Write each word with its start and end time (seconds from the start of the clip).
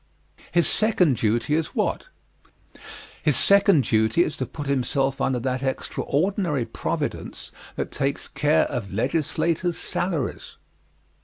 His 0.51 0.67
second 0.67 1.17
duty 1.17 1.53
is 1.53 1.75
what? 1.75 2.07
His 3.21 3.37
second 3.37 3.83
duty 3.83 4.23
is 4.23 4.35
to 4.37 4.47
put 4.47 4.65
himself 4.65 5.21
under 5.21 5.37
that 5.41 5.61
extraordinary 5.61 6.65
providence 6.65 7.51
that 7.75 7.91
takes 7.91 8.27
care 8.27 8.63
of 8.63 8.91
legislators' 8.91 9.77
salaries. 9.77 10.57